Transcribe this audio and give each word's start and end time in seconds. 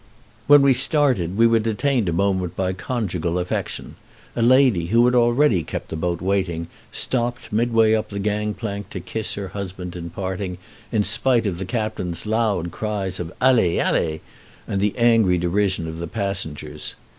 When 0.47 0.63
we 0.63 0.73
started 0.73 1.37
we 1.37 1.45
were 1.45 1.59
detained 1.59 2.09
a 2.09 2.11
moment 2.11 2.55
by 2.55 2.73
conjugal 2.73 3.37
affection. 3.37 3.97
A 4.35 4.41
lady, 4.41 4.87
who 4.87 5.05
had 5.05 5.13
already 5.13 5.61
kept 5.61 5.89
the 5.89 5.95
boat 5.95 6.21
waiting, 6.23 6.69
stopped 6.91 7.53
midway 7.53 7.93
up 7.93 8.09
the 8.09 8.17
gang 8.17 8.55
plank 8.55 8.89
to 8.89 8.99
kiss 8.99 9.35
her 9.35 9.49
husband 9.49 9.95
in 9.95 10.09
parting, 10.09 10.57
in 10.91 11.03
spite 11.03 11.45
of 11.45 11.59
the 11.59 11.65
captain's 11.65 12.25
loud 12.25 12.71
cries 12.71 13.19
of 13.19 13.31
"Allez! 13.39 13.77
Allez!" 13.79 14.21
and 14.67 14.81
the 14.81 14.97
angry 14.97 15.37
derision 15.37 15.87
of 15.87 15.99
the 15.99 16.07
passengers. 16.07 16.95